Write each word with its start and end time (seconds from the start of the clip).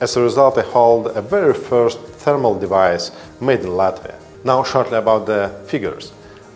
As 0.00 0.16
a 0.16 0.22
result, 0.22 0.56
I 0.56 0.62
hold 0.62 1.08
a 1.08 1.20
very 1.20 1.54
first 1.54 1.98
thermal 1.98 2.56
device 2.56 3.10
made 3.40 3.60
in 3.60 3.70
Latvia. 3.70 4.14
Now, 4.44 4.62
shortly 4.62 4.96
about 4.96 5.26
the 5.26 5.50
figures 5.66 6.12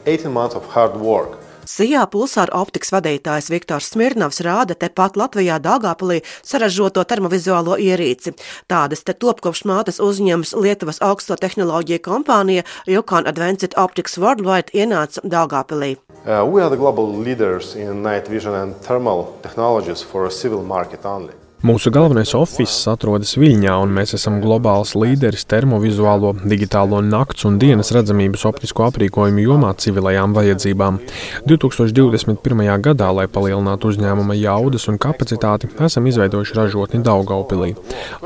18 0.06 0.32
months 0.32 0.54
of 0.54 0.64
hard 0.66 0.94
work. 0.96 1.38
Sijā 1.66 2.04
pulsāra 2.10 2.54
optikas 2.58 2.90
vadītājs 2.94 3.48
Viktors 3.50 3.88
Smirnovs 3.92 4.40
rāda 4.46 4.74
tepat 4.78 5.18
Latvijā 5.18 5.58
Dāngāpulī 5.62 6.20
saražoto 6.42 7.02
termovizuālo 7.06 7.76
ierīci. 7.82 8.34
Tādas 8.70 9.02
te 9.02 9.14
topkopš 9.14 9.64
mātes 9.70 9.98
uzņēmums 10.02 10.54
Lietuvas 10.58 11.02
augsto 11.02 11.34
tehnoloģiju 11.34 12.02
kompānija 12.02 12.66
Yukon 12.86 13.26
Advanced 13.26 13.74
Optics 13.78 14.18
Worldwide 14.18 14.74
ienāca 14.74 15.22
Dāngāpulī. 15.22 15.96
Uh, 16.26 16.44
we 16.46 16.62
are 16.62 16.70
the 16.70 16.76
global 16.76 17.10
leaders 17.10 17.74
in 17.74 18.02
night 18.02 18.28
vision 18.28 18.54
and 18.54 18.76
thermal 18.76 19.38
technologies 19.42 20.02
for 20.02 20.26
a 20.26 20.30
civil 20.30 20.62
market 20.62 21.04
only. 21.04 21.34
Mūsu 21.62 21.92
galvenais 21.94 22.32
oficiāls 22.34 22.88
atrodas 22.90 23.36
Viļņā, 23.38 23.76
un 23.84 23.92
mēs 23.94 24.16
esam 24.16 24.40
globāls 24.42 24.96
līderis 24.98 25.44
termovizuālo, 25.46 26.32
digitālo 26.50 26.98
nakts 27.06 27.46
un 27.46 27.60
dienas 27.62 27.92
redzamības 27.94 28.42
optisko 28.48 28.88
aprīkojumu 28.88 29.44
jomā 29.44 29.70
civilajām 29.78 30.34
vajadzībām. 30.34 30.98
2021. 31.46 32.64
gadā, 32.82 33.12
lai 33.14 33.28
palielinātu 33.30 33.92
uzņēmuma 33.92 34.34
jaudas 34.40 34.88
un 34.90 34.98
kapacitāti, 35.06 35.70
esam 35.86 36.10
izveidojuši 36.10 36.58
ražotni 36.58 37.04
Daugaupilī. 37.06 37.76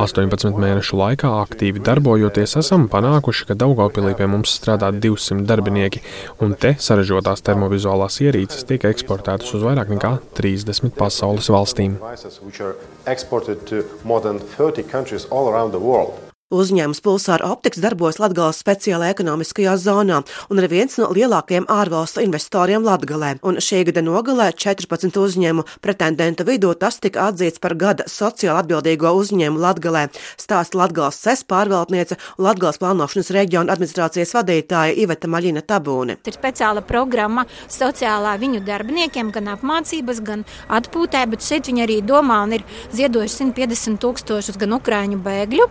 18 0.01 0.57
mēnešu 0.57 0.97
laikā 0.97 1.37
aktīvi 1.45 1.85
darbojoties, 1.85 2.57
esam 2.65 2.89
panākuši, 2.89 3.51
ka 3.51 3.61
Daugaupilī 3.67 4.17
pie 4.17 4.33
mums 4.33 4.57
strādā 4.57 4.89
200 4.97 5.45
darbinieki, 5.45 6.07
un 6.41 6.57
te 6.57 6.73
saražotās 6.81 7.45
termovizuālās 7.45 8.17
ierīces 8.25 8.65
tiek 8.65 8.89
eksportētas 8.89 9.53
uz 9.61 9.69
vairāk 9.69 9.93
nekā 9.93 10.19
30 10.41 10.97
pasaules 10.97 11.53
valstīm 11.53 12.01
exported 13.07 13.67
to 13.67 13.85
more 14.05 14.21
than 14.21 14.39
30 14.39 14.83
countries 14.85 15.25
all 15.27 15.49
around 15.49 15.73
the 15.73 15.81
world. 15.81 16.26
Uzņēmums 16.55 17.01
Pulsāra 17.03 17.49
optikas 17.51 17.81
darbojas 17.83 18.21
Latvijas 18.23 18.61
speciālajā 18.63 19.17
ekonomiskajā 19.17 19.73
zonā 19.83 20.21
un 20.47 20.61
ir 20.63 20.69
viens 20.71 20.93
no 21.01 21.09
lielākajiem 21.11 21.65
ārvalstu 21.67 22.23
investoriem 22.23 22.85
Latvijā. 22.87 23.33
Šī 23.43 23.81
gada 23.89 24.05
nogalē 24.07 24.53
14 24.55 25.19
uzņēmumu 25.19 25.65
pretendentu 25.83 26.47
vidū 26.47 26.71
tas 26.79 27.01
tika 27.03 27.25
atzīts 27.33 27.59
par 27.59 27.75
gada 27.75 28.07
sociāli 28.07 28.61
atbildīgo 28.61 29.11
uzņēmumu 29.19 29.59
Latvijā, 29.65 30.05
stāsta 30.39 30.79
Latvijas 30.79 31.19
SES 31.19 31.43
pārvaldniece 31.51 32.15
un 32.37 32.47
Latvijas 32.47 32.79
plānošanas 32.79 33.33
reģiona 33.35 33.75
administrācijas 33.75 34.37
vadītāja 34.39 34.95
Iveta 35.03 35.27
Maļina 35.27 35.65
Tabūne. 35.67 36.21
Ir 36.23 36.39
speciāla 36.39 36.87
programma 36.87 37.49
sociālā 37.67 38.37
viņu 38.39 38.63
darbiniekiem, 38.71 39.35
gan 39.35 39.51
apmācības, 39.57 40.23
gan 40.23 40.47
atpūtē, 40.71 41.27
bet 41.35 41.43
šeit 41.43 41.67
viņi 41.67 41.87
arī 41.89 41.99
domā 42.07 42.39
un 42.47 42.55
ir 42.61 42.67
ziedojuši 42.95 43.43
150 43.43 44.03
tūkstošus 44.07 44.63
gan 44.63 44.79
ukrāņu 44.79 45.19
bēgļu 45.27 45.71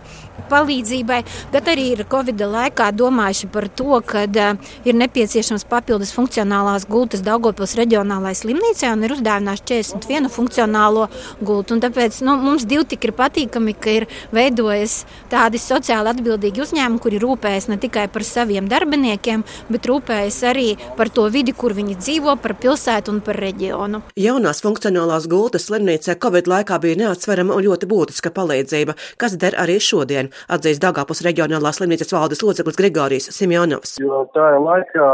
palīdzībai, 0.66 1.20
bet 1.52 1.68
arī 1.70 1.92
ir 1.94 2.04
Covid 2.10 2.42
laikā 2.50 2.90
domājuši 2.96 3.48
par 3.52 3.68
to, 3.68 4.00
ka 4.06 4.24
uh, 4.26 4.56
ir 4.84 4.96
nepieciešams 4.98 5.66
papildus 5.70 6.12
funkcionālās 6.14 6.86
gultas 6.90 7.22
Daugopils 7.22 7.76
reģionālajai 7.78 8.40
slimnīcai 8.42 8.92
un 8.94 9.04
ir 9.06 9.14
uzdāvinājuši 9.16 9.66
41 9.70 10.30
funkcionālo 10.32 11.06
gultu. 11.40 11.76
Un 11.76 11.82
tāpēc 11.84 12.18
nu, 12.26 12.36
mums 12.42 12.66
divi 12.66 12.86
tik 12.90 13.08
ir 13.08 13.14
patīkami, 13.16 13.76
ka 13.78 13.94
ir 14.00 14.08
veidojas 14.34 15.04
tādi 15.30 15.60
sociāli 15.62 16.12
atbildīgi 16.12 16.62
uzņēmumi, 16.64 17.02
kuri 17.02 17.20
rūpējas 17.22 17.70
ne 17.70 17.78
tikai 17.82 18.08
par 18.12 18.26
saviem 18.26 18.68
darbiniekiem, 18.70 19.44
bet 19.70 19.86
rūpējas 19.90 20.40
arī 20.50 20.68
par 20.98 21.10
to 21.14 21.28
vidi, 21.32 21.54
kur 21.56 21.76
viņi 21.76 21.98
dzīvo, 22.00 22.36
par 22.42 22.56
pilsētu 22.58 23.14
un 23.14 23.22
par 23.24 23.38
reģionu. 23.42 24.02
Jaunās 24.18 24.62
funkcionālās 24.64 25.28
gultas 25.30 25.68
slimnīcā 25.70 26.18
Covid 26.22 26.50
laikā 26.50 26.80
bija 26.82 27.00
neatsverama 27.04 27.54
un 27.56 27.66
ļoti 27.66 27.88
būtiska 27.90 28.32
palīdzība, 28.34 28.96
kas 29.20 29.36
der 29.40 29.56
arī 29.60 29.78
šodien 29.82 30.30
atzīst 30.56 30.82
Dāngāpus 30.82 31.22
reģionālās 31.26 31.80
slimnīcas 31.80 32.14
valdes 32.14 32.42
loceklis 32.44 32.78
Grigorijs 32.80 33.28
Simjonovs. 33.36 33.96
Jo 34.02 34.24
tajā 34.36 34.58
laikā 34.64 35.10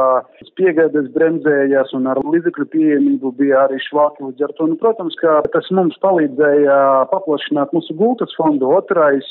piegādes 0.58 1.10
bremzējās 1.16 1.92
un 1.98 2.08
ar 2.12 2.22
līdzekļu 2.24 2.68
pieejamību 2.72 3.34
bija 3.40 3.66
arī 3.66 3.80
švāki 3.88 4.28
līdz 4.28 4.46
ar 4.46 4.56
to. 4.58 4.70
Nu, 4.72 4.78
protams, 4.80 5.18
ka 5.20 5.40
tas 5.54 5.68
mums 5.74 5.98
palīdzēja 6.04 6.78
paplašināt 7.12 7.74
mūsu 7.76 7.96
gultas 7.98 8.34
fondu. 8.38 8.70
Otrais, 8.78 9.28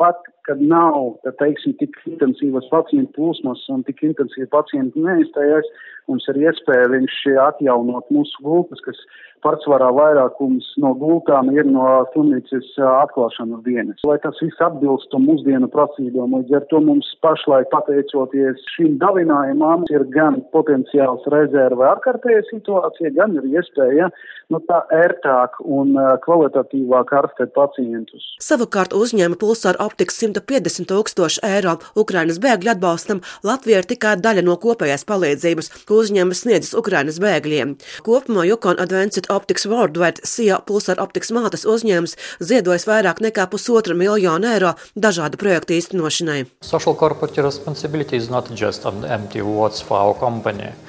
pat 0.00 0.22
kad 0.44 0.60
nav, 0.60 1.16
tā 1.24 1.32
teiksim, 1.40 1.74
tik 1.80 1.96
intensīvas 2.08 2.66
pacientu 2.72 3.14
plūsmas 3.16 3.62
un 3.72 3.84
tik 3.86 4.02
intensīvi 4.04 4.48
pacienti 4.52 5.00
neizstājās, 5.04 5.68
mums 6.10 6.26
ir 6.32 6.40
iespēja 6.42 6.90
viņš 6.92 7.20
atjaunot 7.46 8.10
mūsu 8.12 8.44
gultas, 8.44 8.82
kas 8.84 9.00
pārsvarā 9.44 9.90
vairākums 9.94 10.70
no 10.82 10.94
gultām 10.98 11.50
ir 11.54 11.68
no 11.68 11.86
slimnīcas 12.12 12.70
atklāšanas 12.90 13.64
dienas. 13.66 14.04
Lai 14.08 14.18
tas 14.24 14.38
viss 14.42 14.62
atbilstu 14.64 15.20
mūsdienu 15.22 15.68
prasībām, 15.72 16.38
līdz 16.40 16.58
ar 16.60 16.68
to 16.72 16.80
mums 16.84 17.10
pašlaik 17.24 17.70
pateicoties 17.72 18.62
šīm 18.76 18.96
davinājumam 19.02 19.84
ir 19.92 20.06
gan 20.14 20.40
potenciāls 20.54 21.26
rezerve 21.34 21.86
ārkārtējai 21.92 22.46
situācija, 22.50 23.14
gan 23.18 23.36
ir 23.40 23.50
iespēja 23.54 24.10
nu, 24.52 24.60
tā 24.68 24.80
ērtāk 24.94 25.60
un 25.64 25.94
kvalitatīvāk 26.24 27.12
ārstēt 27.20 27.54
pacientus. 27.56 28.26
Savukārt 28.44 28.94
uzņēma 28.96 29.38
pulsāra 29.40 29.80
optikas 29.84 30.18
150 30.22 30.88
tūkstoši 30.90 31.44
eiro 31.48 31.76
Ukrainas 32.00 32.40
bēgļu 32.42 32.74
atbalstam. 32.74 33.22
Latvija 33.46 33.82
ir 33.82 33.88
tikai 33.90 34.16
daļa 34.24 34.44
no 34.46 34.56
kopējās 34.60 35.06
palīdzības, 35.08 35.70
ko 35.88 36.02
uzņēmums 36.02 36.44
sniedzis 36.44 36.76
Ukrainas 36.78 37.20
bēgļiem. 37.22 37.76
Kopumā 38.06 38.46
Yukon 38.48 38.80
Advanced 38.82 39.30
Optics 39.34 39.66
Worldwide 39.70 40.24
SIA 40.26 40.60
pulsāra 40.66 41.04
optikas 41.04 41.32
mātes 41.34 41.66
uzņēmums 41.68 42.16
ziedojas 42.40 42.86
vairāk 42.88 43.20
nekā 43.24 43.46
pusotra 43.52 43.96
miljonu 43.98 44.48
eiro 44.50 44.74
dažādu 44.94 45.40
projektu 45.40 45.76
īstenošanai. 45.76 46.44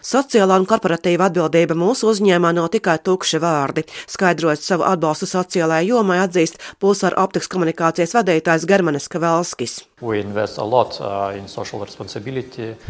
Sociālā 0.05 0.59
un 0.61 0.67
korporatīva 0.69 1.29
atbildība 1.29 1.78
mūsu 1.79 2.11
uzņēmumā 2.13 2.53
nav 2.59 2.69
tikai 2.75 2.97
tukši 3.05 3.41
vārdi. 3.44 3.85
Skaidrojot 4.11 4.61
savu 4.61 4.85
atbalstu 4.88 5.29
sociālajai 5.29 5.89
jomai, 5.89 6.22
atzīst 6.25 6.61
pulsāra 6.81 7.23
optikas 7.25 7.51
komunikācijas 7.51 8.16
vadītājs 8.17 8.69
Germanis 8.69 9.09
Kavelskis. 9.11 9.81
Uh, 9.95 11.38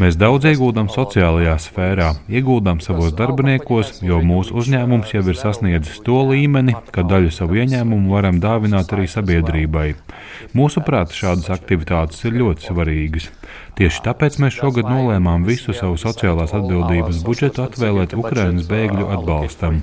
Mēs 0.02 0.16
daudz 0.18 0.48
ieguldām 0.50 0.88
sociālajā 0.90 1.52
sfērā, 1.62 2.08
ieguldām 2.34 2.80
savos 2.82 3.14
darbiniekos, 3.14 4.00
jo 4.02 4.18
mūsu 4.26 4.56
uzņēmums 4.58 5.14
jau 5.14 5.22
ir 5.30 5.38
sasniedzis 5.38 6.00
to 6.02 6.24
līmeni, 6.32 6.74
ka 6.90 7.06
daļu 7.06 7.30
savu 7.36 7.62
ieņēmumu 7.62 8.10
varam 8.10 8.40
dāvināt 8.42 8.90
arī 8.98 9.06
sabiedrībai. 9.14 9.92
Mūsuprāt, 10.58 11.14
šādas 11.14 11.54
aktivitātes 11.54 12.26
ir 12.26 12.40
ļoti 12.42 12.72
svarīgas. 12.72 13.30
Tieši 13.76 14.04
tāpēc 14.06 14.38
mēs 14.40 14.56
šogad 14.56 14.88
nolēmām 14.88 15.44
visu 15.48 15.74
savu 15.76 15.98
sociālās 16.00 16.54
atbildības 16.56 17.24
budžetu 17.28 17.66
atvēlēt 17.66 18.16
Ukrainas 18.16 18.70
bēgļu 18.70 19.08
atbalstam. 19.18 19.82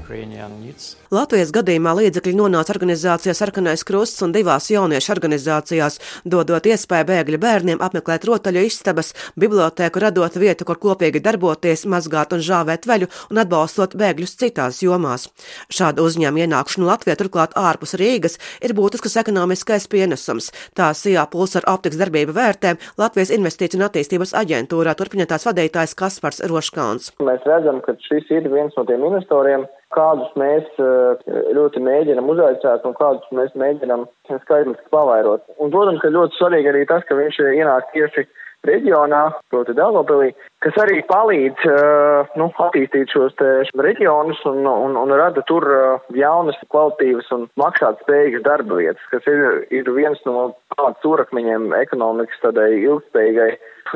Latvijas 1.12 1.50
gadījumā 1.53 1.93
līdzekļi 1.99 2.33
nonāca 2.39 2.73
organizācijā 2.73 3.34
Sarkanais 3.37 3.84
Krusts 3.84 4.25
un 4.25 4.33
divās 4.33 4.71
jauniešu 4.73 5.12
organizācijās, 5.12 5.99
dodot 6.25 6.65
iespēju 6.65 7.09
bēgļu 7.11 7.41
bērniem 7.43 7.83
apmeklēt 7.84 8.25
rotaļu 8.25 8.62
istabas, 8.65 9.12
bibliotēku, 9.37 10.00
radot 10.00 10.39
vietu, 10.41 10.65
kur 10.65 10.81
kopīgi 10.81 11.21
darboties, 11.21 11.84
mazgāt 11.84 12.33
un 12.33 12.41
žāvēt 12.41 12.89
veļu 12.89 13.11
un 13.29 13.43
atbalstot 13.44 13.99
bēgļus 14.00 14.39
citās 14.41 14.81
jomās. 14.87 15.29
Šāda 15.69 16.00
uzņēmuma 16.06 16.47
ienākšana 16.47 16.89
Latvijā 16.94 17.19
turklāt 17.21 17.53
ārpus 17.61 17.93
Rīgas 18.00 18.39
ir 18.65 18.73
būtisks 18.79 19.19
ekonomiskais 19.21 19.91
pienesums. 19.93 20.49
Tā 20.73 20.94
SIA 20.97 21.27
pulsara 21.29 21.77
optikas 21.77 22.00
darbība 22.00 22.33
vērtē 22.41 22.79
Latvijas 22.97 23.34
investīciju 23.52 23.80
un 23.80 23.86
attīstības 23.88 24.32
aģentūrā 24.38 24.94
turpina 24.96 25.26
tās 25.28 25.44
vadītājs 25.44 25.94
Kaspars 25.98 26.40
Roškāns. 26.48 27.12
Mēs 27.20 27.44
redzam, 27.44 27.80
ka 27.84 27.94
šis 28.00 28.30
ir 28.30 28.48
viens 28.48 28.72
no 28.76 28.84
tiem 28.88 29.04
investoriem, 29.04 29.66
kādus 29.92 30.30
mēs 30.40 30.64
eh, 30.80 31.52
ļoti 31.52 31.82
mēģinam 31.84 32.30
uzaicināt 32.32 32.86
un 32.88 32.96
kādus 32.96 33.26
mēs 33.36 33.52
mēģinam 33.54 34.06
skaitliski 34.30 34.88
pavairot. 34.90 35.44
Un, 35.58 35.70
protams, 35.70 36.00
ka 36.00 36.08
ļoti 36.08 36.38
svarīgi 36.38 36.72
arī 36.72 36.87
tas, 36.88 37.04
ka 37.08 37.19
viņš 37.19 37.43
ienāk 37.52 37.93
tieši 37.93 38.25
reģionā, 38.67 39.23
proti 39.53 39.75
Daugavpilī, 39.76 40.31
kas 40.62 40.79
arī 40.82 41.00
palīdz 41.09 41.67
uh, 41.69 42.32
nu, 42.38 42.49
attīstīt 42.67 43.12
šos 43.14 43.37
reģionus 43.87 44.43
un, 44.49 44.62
un, 44.69 44.97
un 44.99 45.14
rada 45.19 45.44
tur 45.49 45.67
uh, 45.67 46.09
jaunas, 46.17 46.59
kvalitīvas 46.73 47.31
un 47.35 47.49
maksāt 47.61 48.03
spējīgas 48.05 48.47
darba 48.47 48.81
vietas, 48.81 49.05
kas 49.11 49.26
ir, 49.31 49.64
ir 49.75 49.91
viens 49.97 50.23
no 50.29 50.53
stūrakmeņiem 51.00 51.73
ekonomikas 51.82 52.43
tādai 52.44 52.70
ilgspējīgai 52.81 53.50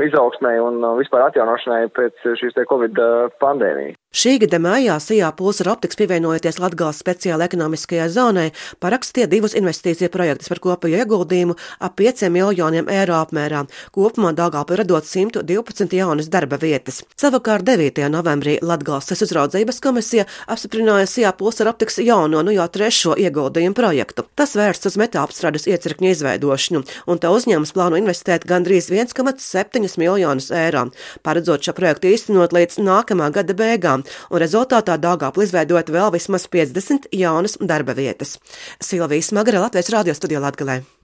izaugsmai 0.07 0.57
un 0.61 0.83
vispār 0.99 1.29
atjaunošanai 1.31 1.87
pēc 1.97 2.27
šīs 2.41 2.57
te 2.57 2.67
Covid 2.69 2.99
pandēmijas. 3.41 3.97
Šī 4.17 4.39
gada 4.41 4.57
maijā 4.63 4.95
Sijā 5.03 5.29
Pulsar 5.37 5.69
optikas 5.75 5.99
pievienojoties 6.01 6.57
Latgales 6.63 7.03
speciāla 7.03 7.45
ekonomiskajai 7.51 8.07
zonai, 8.15 8.47
parakstīja 8.81 9.29
divus 9.29 9.53
investīciju 9.59 10.09
projektus 10.15 10.49
par 10.53 10.63
kopējo 10.65 11.03
ieguldījumu 11.03 11.57
ap 11.85 11.99
5 12.01 12.31
miljoniem 12.33 12.89
eiro 12.93 13.19
apmērā. 13.19 13.67
Kopumā 13.93 14.33
Dāngāpē 14.57 14.77
radot 14.81 15.05
112 15.05 15.93
jaunas 15.93 16.31
darba 16.33 16.57
vietas. 16.57 17.03
Savukārt 17.21 17.67
9. 17.67 18.07
novembrī 18.09 18.57
Latgales 18.65 19.13
uzraudzības 19.13 19.83
komisija 19.85 20.25
apstiprināja 20.49 21.05
Sijā 21.11 21.33
Pulsar 21.37 21.69
optikas 21.69 21.99
jauno, 22.01 22.41
nu 22.41 22.55
jau 22.55 22.65
trešo 22.73 23.19
ieguldījumu 23.21 23.77
projektu. 23.77 24.25
Tas 24.35 24.57
vērsts 24.57 24.89
uz 24.89 24.97
metāapstrādes 25.03 25.69
iecirkņu 25.69 26.09
izveidošanu, 26.15 26.83
un 27.05 27.21
tā 27.21 27.35
uzņēmums 27.37 27.75
plāno 27.77 28.01
investēt 28.01 28.49
gandrīz 28.49 28.89
1,7 28.89 30.01
miljonus 30.01 30.49
eiro, 30.49 30.87
paredzot 31.21 31.69
šo 31.69 31.77
projektu 31.77 32.09
īstenot 32.15 32.57
līdz 32.57 32.81
nākamā 32.81 33.29
gada 33.37 33.53
beigām 33.53 34.09
un 34.31 34.41
rezultātā 34.41 34.97
Dāngāpli 34.97 35.51
izveidot 35.51 35.93
vēl 35.93 36.15
vismaz 36.17 36.49
50 36.49 37.13
jaunas 37.13 37.61
darba 37.61 37.93
vietas. 37.99 38.39
Silvijas 38.81 39.35
Smagara 39.35 39.67
Latvijas 39.69 39.93
radio 39.93 40.17
studijā 40.17 40.41
Latgalē. 40.41 40.87